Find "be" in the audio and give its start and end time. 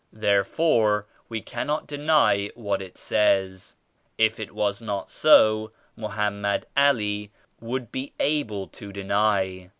7.91-8.11